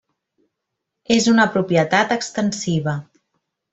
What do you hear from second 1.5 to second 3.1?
propietat extensiva.